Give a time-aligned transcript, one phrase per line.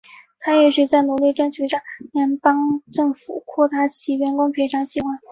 [0.39, 1.79] 她一直在努力争取让
[2.11, 5.19] 联邦政府扩大其员工赔偿计划。